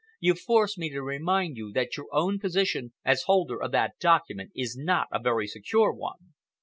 You 0.19 0.33
force 0.33 0.79
me 0.79 0.89
to 0.89 1.03
remind 1.03 1.57
you 1.57 1.71
that 1.73 1.95
your 1.95 2.07
own 2.11 2.39
position 2.39 2.93
as 3.05 3.21
holder 3.27 3.61
of 3.61 3.71
that 3.73 3.99
document 3.99 4.51
is 4.55 4.75
not 4.75 5.05
a 5.11 5.21
very 5.21 5.45
secure 5.45 5.93
one. 5.93 6.33